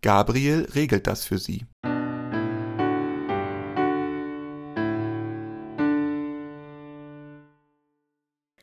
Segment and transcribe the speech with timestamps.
[0.00, 1.66] Gabriel regelt das für sie.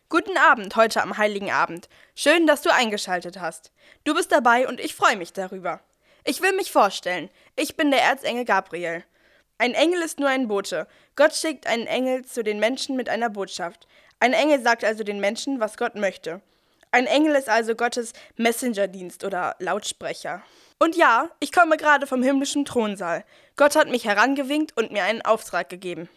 [0.08, 1.90] Guten Abend heute am Heiligen Abend.
[2.16, 3.74] Schön, dass du eingeschaltet hast.
[4.06, 5.82] Du bist dabei und ich freue mich darüber.
[6.24, 7.30] Ich will mich vorstellen.
[7.58, 9.04] Ich bin der Erzengel Gabriel.
[9.58, 10.88] Ein Engel ist nur ein Bote.
[11.18, 13.88] Gott schickt einen Engel zu den Menschen mit einer Botschaft.
[14.22, 16.42] Ein Engel sagt also den Menschen, was Gott möchte.
[16.96, 20.42] Ein Engel ist also Gottes Messengerdienst oder Lautsprecher.
[20.80, 23.26] Und ja, ich komme gerade vom himmlischen Thronsaal.
[23.58, 26.08] Gott hat mich herangewinkt und mir einen Auftrag gegeben.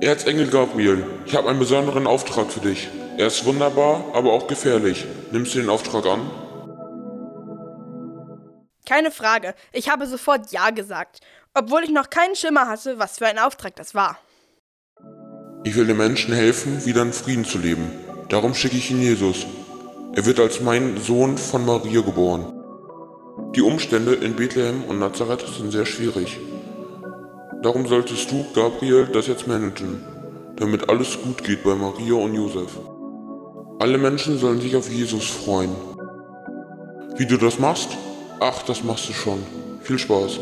[0.00, 2.88] Erzengel Gabriel, ich habe einen besonderen Auftrag für dich.
[3.16, 5.04] Er ist wunderbar, aber auch gefährlich.
[5.32, 6.30] Nimmst du den Auftrag an?
[8.88, 11.18] Keine Frage, ich habe sofort Ja gesagt,
[11.54, 14.16] obwohl ich noch keinen Schimmer hatte, was für ein Auftrag das war.
[15.64, 18.07] Ich will den Menschen helfen, wieder in Frieden zu leben.
[18.28, 19.46] Darum schicke ich ihn Jesus.
[20.12, 22.52] Er wird als mein Sohn von Maria geboren.
[23.54, 26.38] Die Umstände in Bethlehem und Nazareth sind sehr schwierig.
[27.62, 30.04] Darum solltest du, Gabriel, das jetzt managen,
[30.56, 32.78] damit alles gut geht bei Maria und Josef.
[33.78, 35.74] Alle Menschen sollen sich auf Jesus freuen.
[37.16, 37.96] Wie du das machst?
[38.40, 39.38] Ach, das machst du schon.
[39.80, 40.40] Viel Spaß.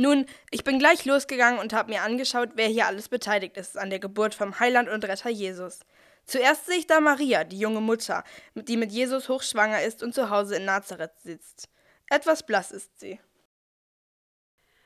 [0.00, 3.90] Nun, ich bin gleich losgegangen und habe mir angeschaut, wer hier alles beteiligt ist an
[3.90, 5.80] der Geburt vom Heiland und Retter Jesus.
[6.24, 8.22] Zuerst sehe ich da Maria, die junge Mutter,
[8.54, 11.68] die mit Jesus hochschwanger ist und zu Hause in Nazareth sitzt.
[12.08, 13.18] Etwas blass ist sie.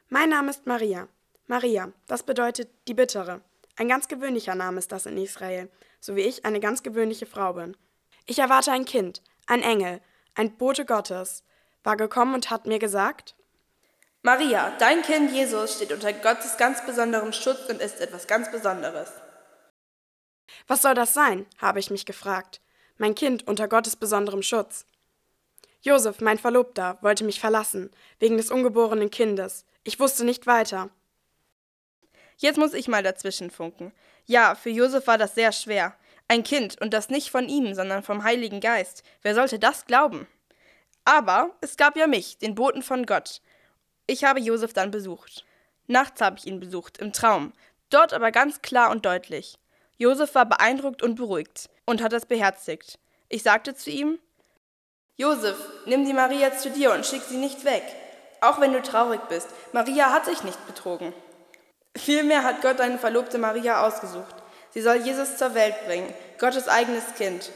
[0.08, 1.08] Mein Name ist Maria.
[1.47, 3.42] Maria, das bedeutet die Bittere.
[3.76, 7.52] Ein ganz gewöhnlicher Name ist das in Israel, so wie ich eine ganz gewöhnliche Frau
[7.52, 7.76] bin.
[8.24, 10.00] Ich erwarte ein Kind, ein Engel,
[10.34, 11.44] ein Bote Gottes,
[11.84, 13.36] war gekommen und hat mir gesagt,
[14.25, 19.11] Maria, dein Kind Jesus steht unter Gottes ganz besonderem Schutz und ist etwas ganz Besonderes.
[20.69, 21.47] Was soll das sein?
[21.59, 22.61] habe ich mich gefragt.
[22.98, 24.87] Mein Kind unter Gottes besonderem Schutz.
[25.81, 27.91] Josef, mein Verlobter, wollte mich verlassen,
[28.21, 29.65] wegen des ungeborenen Kindes.
[29.82, 30.91] Ich wusste nicht weiter.
[32.37, 33.93] Jetzt muss ich mal dazwischen funken.
[34.27, 35.97] Ja, für Josef war das sehr schwer.
[36.28, 39.03] Ein Kind, und das nicht von ihm, sondern vom Heiligen Geist.
[39.22, 40.28] Wer sollte das glauben?
[41.05, 43.43] Aber es gab ja mich, den Boten von Gott.
[44.06, 45.44] Ich habe Josef dann besucht.
[45.86, 47.52] Nachts habe ich ihn besucht, im Traum,
[47.90, 49.58] dort aber ganz klar und deutlich.
[49.96, 52.98] Josef war beeindruckt und beruhigt und hat es beherzigt.
[53.28, 54.18] Ich sagte zu ihm:
[55.16, 57.84] Josef, nimm die Maria zu dir und schick sie nicht weg.
[58.40, 61.12] Auch wenn du traurig bist, Maria hat sich nicht betrogen.
[61.96, 64.34] Vielmehr hat Gott deine Verlobte Maria ausgesucht.
[64.70, 67.50] Sie soll Jesus zur Welt bringen, Gottes eigenes Kind.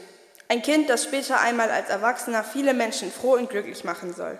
[0.47, 4.39] Ein Kind, das später einmal als Erwachsener viele Menschen froh und glücklich machen soll.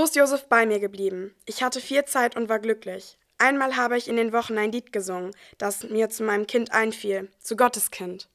[0.00, 1.34] So ist Josef bei mir geblieben.
[1.44, 3.18] Ich hatte viel Zeit und war glücklich.
[3.36, 7.30] Einmal habe ich in den Wochen ein Lied gesungen, das mir zu meinem Kind einfiel,
[7.38, 8.26] zu Gottes Kind.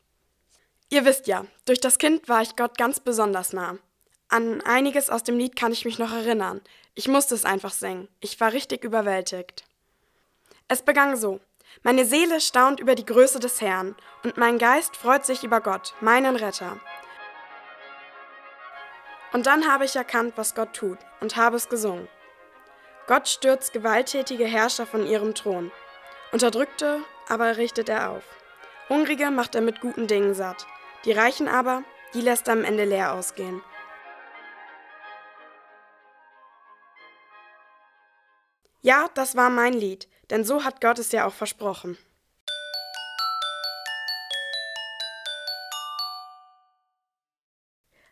[0.91, 3.79] Ihr wisst ja, durch das Kind war ich Gott ganz besonders nah.
[4.27, 6.61] An einiges aus dem Lied kann ich mich noch erinnern.
[6.93, 8.09] Ich musste es einfach singen.
[8.19, 9.63] Ich war richtig überwältigt.
[10.67, 11.39] Es begann so.
[11.81, 15.95] Meine Seele staunt über die Größe des Herrn, und mein Geist freut sich über Gott,
[15.99, 16.79] meinen Retter.
[19.35, 22.07] Und dann habe ich erkannt, was Gott tut, und habe es gesungen.
[23.05, 25.73] Gott stürzt gewalttätige Herrscher von ihrem Thron.
[26.31, 28.23] Unterdrückte aber richtet er auf.
[28.87, 30.65] Hungrige macht er mit guten Dingen satt.
[31.03, 31.83] Die Reichen aber,
[32.13, 33.61] die lässt er am Ende leer ausgehen.
[38.81, 41.97] Ja, das war mein Lied, denn so hat Gott es ja auch versprochen.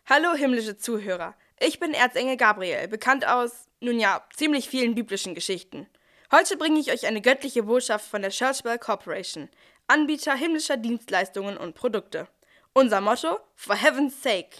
[0.06, 1.34] Hallo himmlische Zuhörer.
[1.58, 5.88] Ich bin Erzengel Gabriel, bekannt aus, nun ja, ziemlich vielen biblischen Geschichten.
[6.30, 9.48] Heute bringe ich euch eine göttliche Botschaft von der Churchwell Corporation,
[9.86, 12.28] Anbieter himmlischer Dienstleistungen und Produkte.
[12.74, 14.58] Unser Motto: For Heaven's Sake.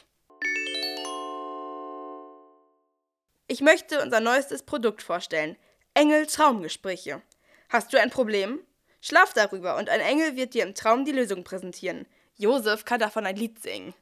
[3.46, 5.58] Ich möchte unser neuestes Produkt vorstellen:
[5.92, 7.20] Engel Traumgespräche.
[7.68, 8.60] Hast du ein Problem?
[9.02, 12.06] Schlaf darüber und ein Engel wird dir im Traum die Lösung präsentieren.
[12.38, 13.92] Josef kann davon ein Lied singen.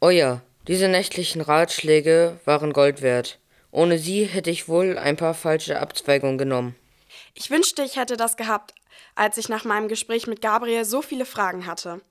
[0.00, 3.38] Oh ja, diese nächtlichen Ratschläge waren Gold wert.
[3.70, 6.76] Ohne sie hätte ich wohl ein paar falsche Abzweigungen genommen.
[7.34, 8.74] Ich wünschte, ich hätte das gehabt,
[9.14, 12.02] als ich nach meinem Gespräch mit Gabriel so viele Fragen hatte.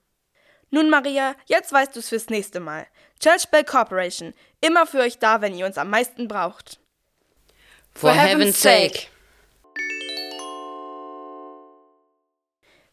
[0.69, 2.87] Nun, Maria, jetzt weißt du es fürs nächste Mal.
[3.21, 6.79] Church Bell Corporation, immer für euch da, wenn ihr uns am meisten braucht.
[7.93, 9.07] For, heaven's sake.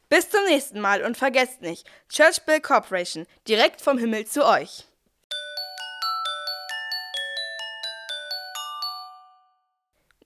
[0.08, 4.84] Bis zum nächsten Mal und vergesst nicht, Church Bell Corporation, direkt vom Himmel zu euch.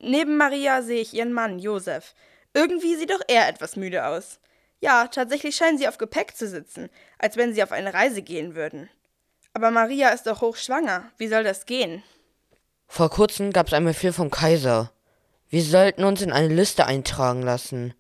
[0.01, 2.15] Neben Maria sehe ich ihren Mann, Josef.
[2.55, 4.39] Irgendwie sieht auch er etwas müde aus.
[4.81, 8.55] Ja, tatsächlich scheinen sie auf Gepäck zu sitzen, als wenn sie auf eine Reise gehen
[8.55, 8.89] würden.
[9.55, 11.11] Aber Maria ist doch hochschwanger.
[11.17, 12.03] Wie soll das gehen?
[12.87, 14.93] Vor kurzem gab es einen Befehl vom Kaiser.
[15.49, 17.95] Wir sollten uns in eine Liste eintragen lassen.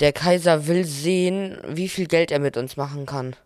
[0.00, 3.36] Der Kaiser will sehen, wie viel Geld er mit uns machen kann.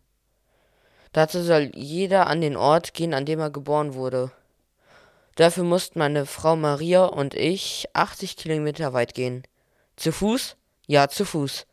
[1.12, 4.30] Dazu soll jeder an den Ort gehen, an dem er geboren wurde.
[5.38, 9.44] Dafür mussten meine Frau Maria und ich 80 Kilometer weit gehen.
[9.94, 10.56] Zu Fuß?
[10.88, 11.64] Ja, zu Fuß.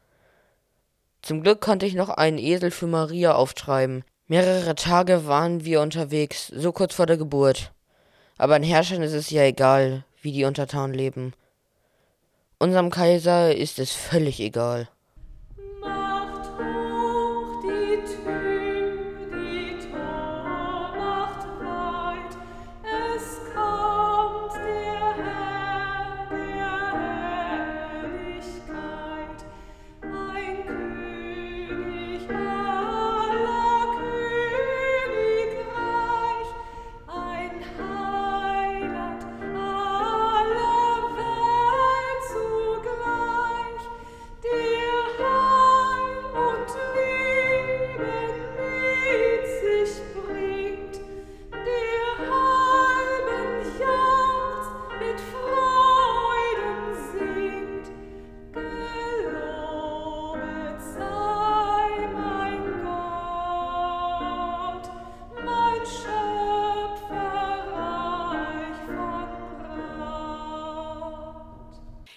[1.24, 4.04] Zum Glück konnte ich noch einen Esel für Maria auftreiben.
[4.28, 7.72] Mehrere Tage waren wir unterwegs, so kurz vor der Geburt.
[8.38, 11.34] Aber an Herrschern ist es ja egal, wie die Untertanen leben.
[12.60, 14.90] Unserem Kaiser ist es völlig egal.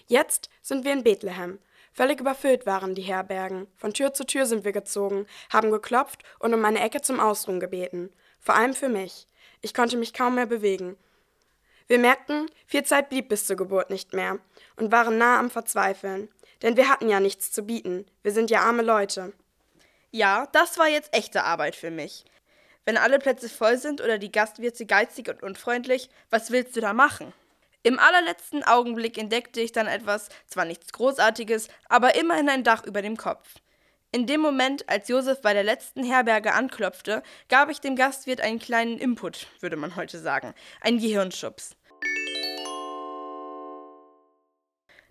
[0.08, 1.58] Jetzt sind wir in Bethlehem.
[1.92, 3.66] Völlig überfüllt waren die Herbergen.
[3.76, 7.60] Von Tür zu Tür sind wir gezogen, haben geklopft und um eine Ecke zum Ausruhen
[7.60, 8.10] gebeten.
[8.40, 9.26] Vor allem für mich.
[9.60, 10.96] Ich konnte mich kaum mehr bewegen.
[11.88, 14.38] Wir merkten, viel Zeit blieb bis zur Geburt nicht mehr
[14.76, 16.28] und waren nah am Verzweifeln.
[16.62, 18.06] Denn wir hatten ja nichts zu bieten.
[18.22, 19.34] Wir sind ja arme Leute.
[20.10, 22.24] Ja, das war jetzt echte Arbeit für mich.
[22.86, 26.94] Wenn alle Plätze voll sind oder die Gastwirte geizig und unfreundlich, was willst du da
[26.94, 27.34] machen?
[27.84, 33.02] Im allerletzten Augenblick entdeckte ich dann etwas, zwar nichts Großartiges, aber immerhin ein Dach über
[33.02, 33.54] dem Kopf.
[34.10, 38.58] In dem Moment, als Josef bei der letzten Herberge anklopfte, gab ich dem Gastwirt einen
[38.58, 41.76] kleinen Input, würde man heute sagen, einen Gehirnschubs.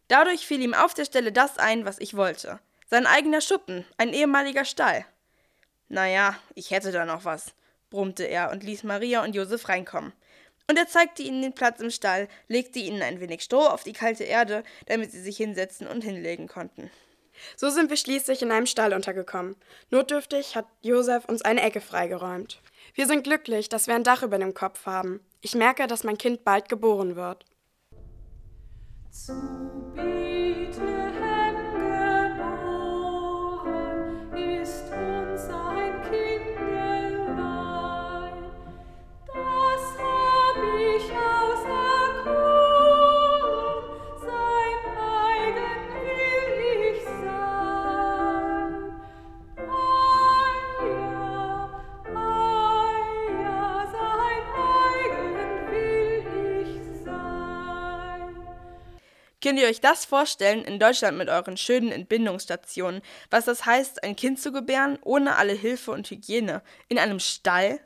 [0.10, 2.60] Dadurch fiel ihm auf der Stelle das ein, was ich wollte.
[2.89, 5.06] Sein eigener Schuppen, ein ehemaliger Stall.
[5.89, 7.53] Naja, ich hätte da noch was,
[7.89, 10.12] brummte er und ließ Maria und Josef reinkommen
[10.69, 13.93] und er zeigte ihnen den Platz im Stall, legte ihnen ein wenig Stroh auf die
[13.93, 16.91] kalte Erde, damit sie sich hinsetzen und hinlegen konnten.
[17.55, 19.55] So sind wir schließlich in einem Stall untergekommen.
[19.91, 22.62] Notdürftig hat Josef uns eine Ecke freigeräumt.
[22.95, 25.19] Wir sind glücklich, dass wir ein Dach über dem Kopf haben.
[25.41, 27.45] Ich merke, dass mein Kind bald geboren wird.
[29.12, 29.33] Zu
[59.58, 64.16] Könnt ihr euch das vorstellen in Deutschland mit euren schönen Entbindungsstationen, was das heißt, ein
[64.16, 67.80] Kind zu gebären, ohne alle Hilfe und Hygiene, in einem Stall?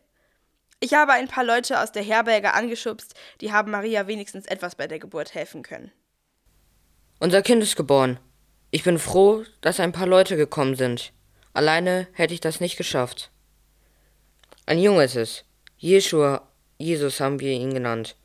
[0.81, 4.85] Ich habe ein paar Leute aus der Herberge angeschubst, die haben Maria wenigstens etwas bei
[4.85, 5.93] der Geburt helfen können.
[7.19, 8.19] Unser Kind ist geboren.
[8.71, 11.13] Ich bin froh, dass ein paar Leute gekommen sind.
[11.53, 13.31] Alleine hätte ich das nicht geschafft.
[14.65, 15.45] Ein Junge ist es.
[15.77, 18.17] Jeschua, Jesus haben wir ihn genannt.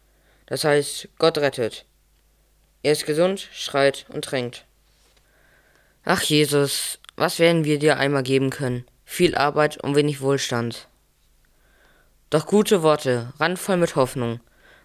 [0.47, 1.86] Das heißt, Gott rettet.
[2.83, 4.65] Er ist gesund, schreit und trinkt.
[6.05, 8.85] Ach Jesus, was werden wir dir einmal geben können?
[9.05, 10.89] Viel Arbeit und wenig Wohlstand.
[12.31, 14.41] Doch gute Worte, randvoll mit Hoffnung,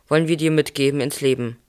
[0.08, 1.60] wollen wir dir mitgeben ins Leben.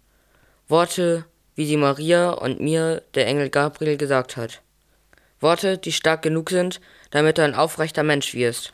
[0.69, 1.25] Worte,
[1.55, 4.63] wie sie Maria und mir der Engel Gabriel gesagt hat.
[5.41, 8.73] Worte, die stark genug sind, damit du ein aufrechter Mensch wirst.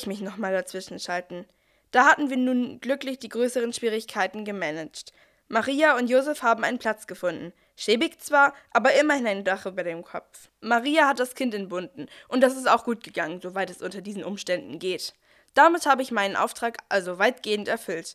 [0.00, 1.46] Ich mich nochmal dazwischen schalten.
[1.90, 5.12] Da hatten wir nun glücklich die größeren Schwierigkeiten gemanagt.
[5.48, 7.52] Maria und Josef haben einen Platz gefunden.
[7.76, 10.48] Schäbig zwar, aber immerhin ein Dach über dem Kopf.
[10.60, 14.22] Maria hat das Kind entbunden und das ist auch gut gegangen, soweit es unter diesen
[14.22, 15.14] Umständen geht.
[15.54, 18.14] Damit habe ich meinen Auftrag also weitgehend erfüllt.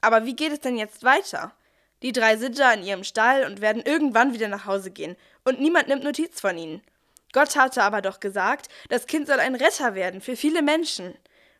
[0.00, 1.52] Aber wie geht es denn jetzt weiter?
[2.02, 5.60] Die drei sind da in ihrem Stall und werden irgendwann wieder nach Hause gehen und
[5.60, 6.82] niemand nimmt Notiz von ihnen.
[7.32, 11.16] Gott hatte aber doch gesagt, das Kind soll ein Retter werden für viele Menschen.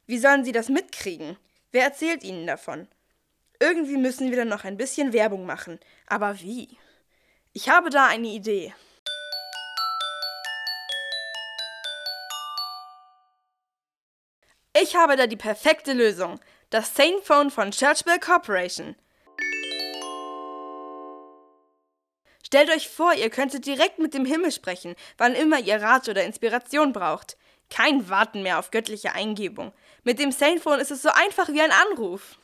[0.06, 1.36] Wie sollen sie das mitkriegen?
[1.72, 2.88] Wer erzählt ihnen davon?
[3.60, 5.78] Irgendwie müssen wir dann noch ein bisschen Werbung machen.
[6.06, 6.78] Aber wie?
[7.52, 8.72] Ich habe da eine Idee.
[14.80, 16.38] Ich habe da die perfekte Lösung.
[16.70, 18.94] Das Sane Phone von Churchville Corporation.
[22.48, 26.24] Stellt euch vor, ihr könntet direkt mit dem Himmel sprechen, wann immer ihr Rat oder
[26.24, 27.36] Inspiration braucht.
[27.68, 29.70] Kein Warten mehr auf göttliche Eingebung.
[30.02, 32.38] Mit dem Saintphone ist es so einfach wie ein Anruf.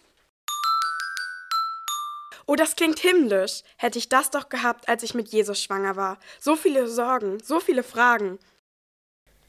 [2.45, 3.63] Oh, das klingt himmlisch.
[3.79, 6.19] Hätte ich das doch gehabt, als ich mit Jesus schwanger war.
[6.39, 8.39] So viele Sorgen, so viele Fragen.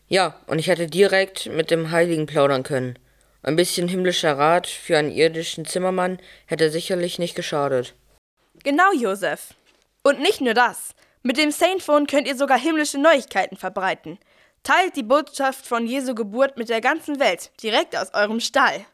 [0.08, 2.98] Ja, und ich hätte direkt mit dem Heiligen plaudern können.
[3.44, 7.94] Ein bisschen himmlischer Rat für einen irdischen Zimmermann hätte sicherlich nicht geschadet.
[8.64, 9.54] Genau, Josef.
[10.06, 10.94] Und nicht nur das.
[11.24, 14.20] Mit dem Saintphone könnt ihr sogar himmlische Neuigkeiten verbreiten.
[14.62, 18.86] Teilt die Botschaft von Jesu Geburt mit der ganzen Welt, direkt aus eurem Stall.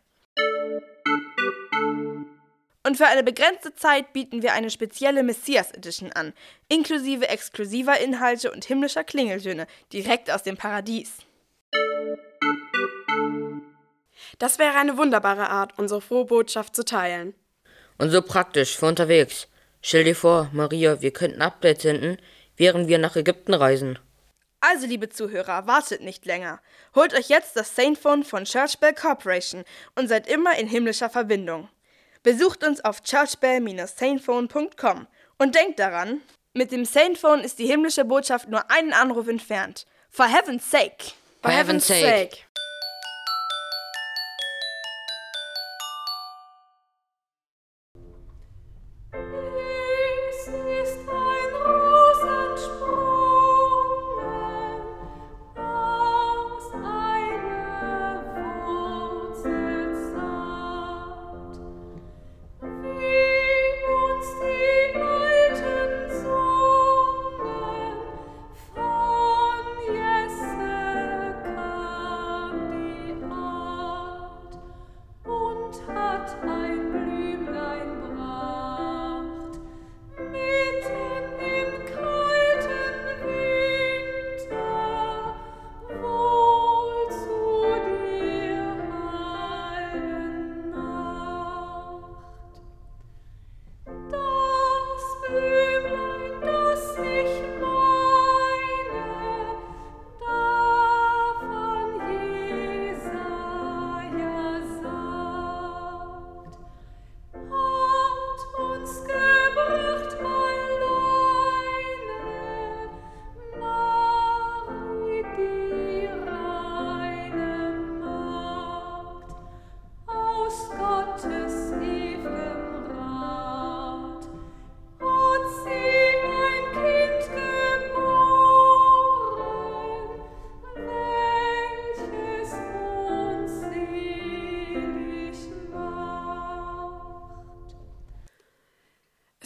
[2.87, 6.31] Und für eine begrenzte Zeit bieten wir eine spezielle Messias Edition an,
[6.69, 11.11] inklusive exklusiver Inhalte und himmlischer Klingeltöne, direkt aus dem Paradies.
[14.39, 17.33] Das wäre eine wunderbare Art, unsere frohe Botschaft zu teilen.
[17.97, 19.49] Und so praktisch für unterwegs.
[19.81, 22.19] Stell dir vor, Maria, wir könnten Updates finden,
[22.55, 23.97] während wir nach Ägypten reisen.
[24.59, 26.61] Also, liebe Zuhörer, wartet nicht länger.
[26.93, 29.63] Holt euch jetzt das Saintphone von Church Bell Corporation
[29.95, 31.67] und seid immer in himmlischer Verbindung.
[32.21, 35.07] Besucht uns auf churchbell-saintphone.com
[35.39, 36.21] und denkt daran,
[36.53, 39.87] mit dem Saintphone ist die himmlische Botschaft nur einen Anruf entfernt.
[40.11, 41.13] For heaven's sake!
[41.41, 42.05] For, heaven's sake.
[42.05, 42.37] sake.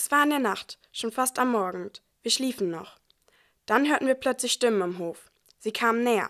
[0.06, 1.90] Es war in der Nacht, schon fast am Morgen.
[2.22, 3.00] Wir schliefen noch.
[3.66, 5.32] Dann hörten wir plötzlich Stimmen im Hof.
[5.58, 6.30] Sie kamen näher.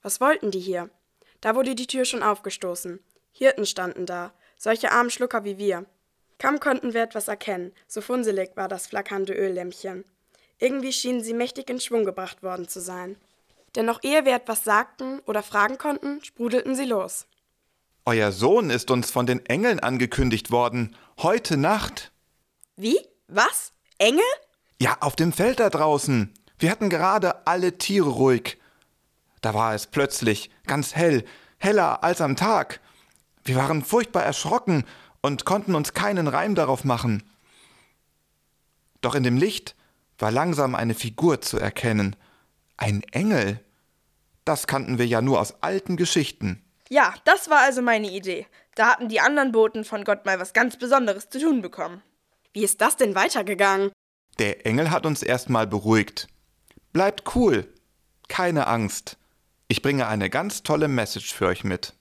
[0.00, 0.90] Was wollten die hier?
[1.40, 3.00] Da wurde die Tür schon aufgestoßen.
[3.32, 5.86] Hirten standen da, solche armen Schlucker wie wir.
[6.38, 10.04] Kaum konnten wir etwas erkennen, so funselig war das flackernde Öllämpchen.
[10.60, 13.16] Irgendwie schienen sie mächtig in Schwung gebracht worden zu sein.
[13.74, 17.26] Denn noch ehe wir etwas sagten oder fragen konnten, sprudelten sie los.
[18.04, 20.94] Euer Sohn ist uns von den Engeln angekündigt worden.
[21.18, 22.12] Heute Nacht.
[22.76, 23.00] Wie?
[23.28, 23.72] Was?
[23.98, 24.24] Engel?
[24.80, 26.32] Ja, auf dem Feld da draußen.
[26.58, 28.58] Wir hatten gerade alle Tiere ruhig.
[29.40, 31.24] Da war es plötzlich ganz hell,
[31.58, 32.80] heller als am Tag.
[33.44, 34.84] Wir waren furchtbar erschrocken
[35.22, 37.22] und konnten uns keinen Reim darauf machen.
[39.00, 39.74] Doch in dem Licht
[40.18, 42.16] war langsam eine Figur zu erkennen.
[42.76, 43.60] Ein Engel.
[44.44, 46.62] Das kannten wir ja nur aus alten Geschichten.
[46.88, 48.46] Ja, das war also meine Idee.
[48.76, 52.02] Da hatten die anderen Boten von Gott mal was ganz Besonderes zu tun bekommen.
[52.56, 53.92] Wie ist das denn weitergegangen?
[54.38, 56.26] Der Engel hat uns erstmal beruhigt.
[56.94, 57.70] Bleibt cool.
[58.28, 59.18] Keine Angst.
[59.68, 61.92] Ich bringe eine ganz tolle Message für euch mit.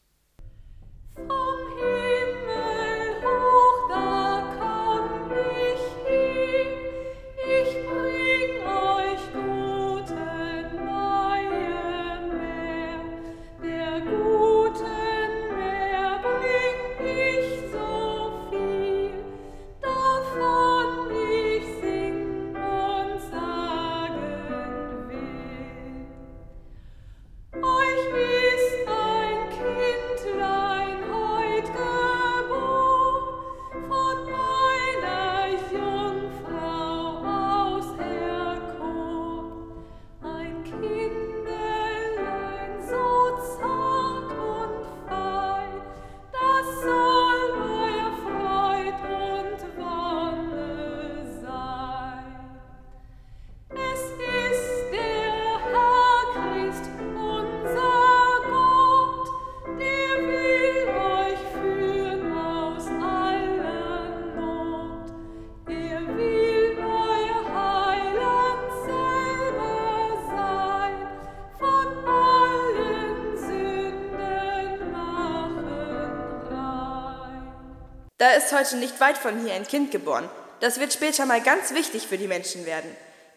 [78.55, 80.29] Heute nicht weit von hier ein Kind geboren.
[80.61, 82.89] Das wird später mal ganz wichtig für die Menschen werden.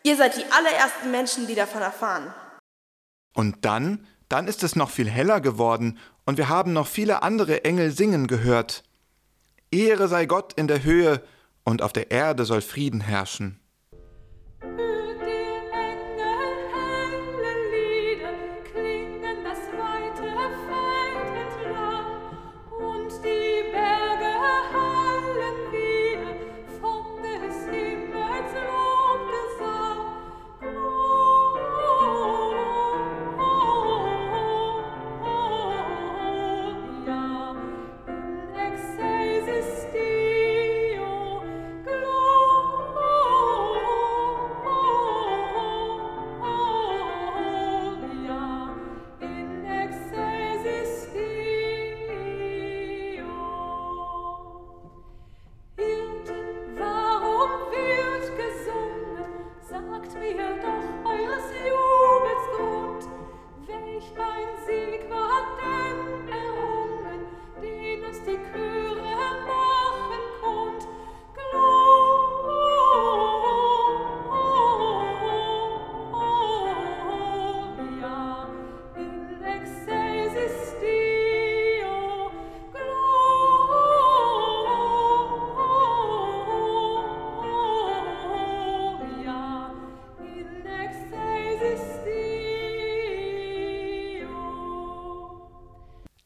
[0.02, 2.33] Ihr seid die allerersten Menschen, die davon erfahren.
[3.35, 7.64] Und dann, dann ist es noch viel heller geworden und wir haben noch viele andere
[7.64, 8.83] Engel singen gehört.
[9.70, 11.22] Ehre sei Gott in der Höhe
[11.64, 13.61] und auf der Erde soll Frieden herrschen.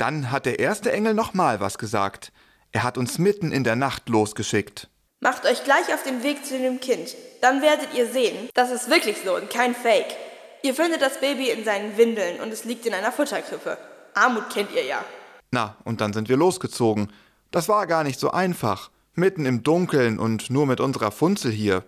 [0.03, 2.33] Dann hat der erste Engel nochmal was gesagt.
[2.73, 4.88] Er hat uns mitten in der Nacht losgeschickt.
[5.21, 7.15] Macht euch gleich auf den Weg zu dem Kind.
[7.41, 10.17] Dann werdet ihr sehen, das ist wirklich so und kein Fake.
[10.65, 13.79] Ihr findet das Baby in seinen Windeln und es liegt in einer Futterkrippe.
[14.15, 15.05] Armut kennt ihr ja.
[15.53, 17.12] Na, und dann sind wir losgezogen.
[17.53, 18.91] Das war gar nicht so einfach.
[19.15, 21.85] Mitten im Dunkeln und nur mit unserer Funzel hier.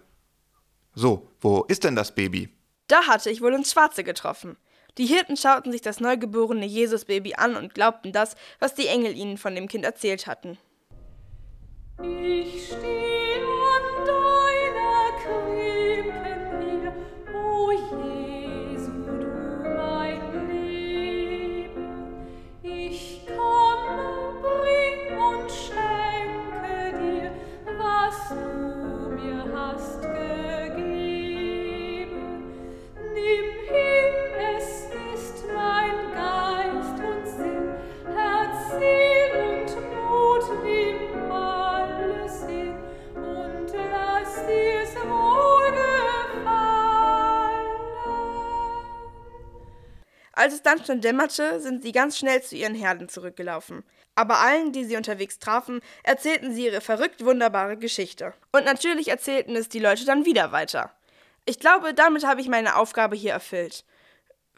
[0.94, 2.48] So, wo ist denn das Baby?
[2.86, 4.56] Da hatte ich wohl ins Schwarze getroffen.
[4.98, 9.38] Die Hirten schauten sich das neugeborene Jesusbaby an und glaubten das, was die Engel ihnen
[9.38, 10.58] von dem Kind erzählt hatten.
[12.02, 13.23] Ich stehe
[50.74, 53.84] Dann schon dämmerte, sind sie ganz schnell zu ihren Herden zurückgelaufen.
[54.16, 58.34] Aber allen, die sie unterwegs trafen, erzählten sie ihre verrückt wunderbare Geschichte.
[58.50, 60.92] Und natürlich erzählten es die Leute dann wieder weiter.
[61.44, 63.84] Ich glaube, damit habe ich meine Aufgabe hier erfüllt.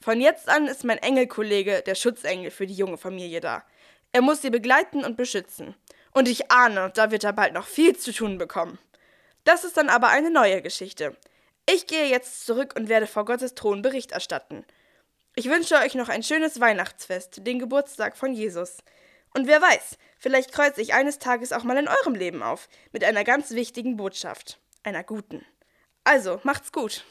[0.00, 3.62] Von jetzt an ist mein Engelkollege der Schutzengel für die junge Familie da.
[4.12, 5.74] Er muss sie begleiten und beschützen.
[6.14, 8.78] Und ich ahne, da wird er bald noch viel zu tun bekommen.
[9.44, 11.14] Das ist dann aber eine neue Geschichte.
[11.68, 14.64] Ich gehe jetzt zurück und werde vor Gottes Thron Bericht erstatten.
[15.38, 18.78] Ich wünsche euch noch ein schönes Weihnachtsfest, den Geburtstag von Jesus.
[19.34, 23.04] Und wer weiß, vielleicht kreuze ich eines Tages auch mal in eurem Leben auf, mit
[23.04, 25.44] einer ganz wichtigen Botschaft, einer guten.
[26.04, 27.04] Also, macht's gut.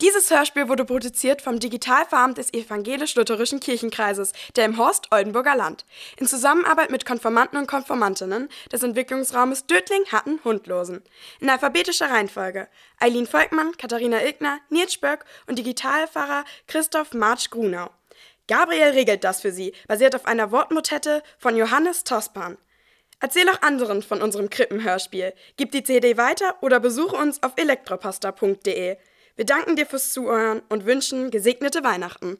[0.00, 5.84] Dieses Hörspiel wurde produziert vom Digitalfarm des Evangelisch-Lutherischen Kirchenkreises, der im Horst Oldenburger Land,
[6.16, 11.02] in Zusammenarbeit mit Konformanten und Konformantinnen des Entwicklungsraumes Dötling-Hatten-Hundlosen.
[11.40, 12.68] In alphabetischer Reihenfolge.
[12.98, 17.90] Eileen Volkmann, Katharina Ilgner, Nils Spöck und Digitalpfarrer Christoph Marsch-Grunau.
[18.48, 22.56] Gabriel regelt das für Sie, basiert auf einer Wortmotette von Johannes Tospan.
[23.20, 25.32] Erzähl auch anderen von unserem Krippenhörspiel.
[25.56, 28.96] Gib die CD weiter oder besuche uns auf elektropasta.de.
[29.36, 32.38] Wir danken dir fürs Zuhören und wünschen gesegnete Weihnachten.